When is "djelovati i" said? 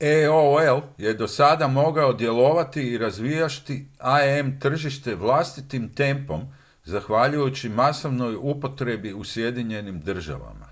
2.12-2.98